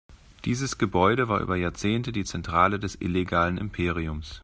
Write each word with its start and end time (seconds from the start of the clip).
Dieses 0.45 0.79
Gebäude 0.79 1.27
war 1.29 1.41
über 1.41 1.55
Jahrzehnte 1.57 2.11
die 2.11 2.23
Zentrale 2.25 2.79
des 2.79 2.95
illegalen 2.99 3.59
Imperiums. 3.59 4.39